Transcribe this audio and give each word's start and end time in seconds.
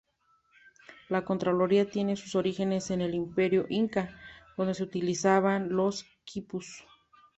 La 1.09 1.23
Contraloría 1.23 1.87
tiene 1.91 2.15
sus 2.15 2.33
orígenes 2.33 2.89
en 2.89 3.01
el 3.01 3.13
Imperio 3.13 3.67
inca, 3.69 4.17
donde 4.57 4.73
se 4.73 4.81
utilizaban 4.81 5.69
los 5.75 6.07
quipus. 6.23 6.83